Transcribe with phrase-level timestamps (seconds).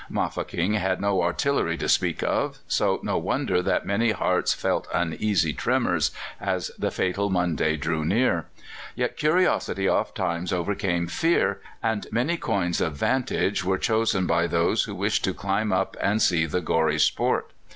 [0.09, 5.53] Mafeking had no artillery to speak of, so no wonder that many hearts felt uneasy
[5.53, 8.47] tremors as the fatal Monday drew near.
[8.95, 14.95] Yet curiosity ofttimes overcame fear, and many coigns of vantage were chosen by those who
[14.95, 17.51] wished to climb up and see the gory sport.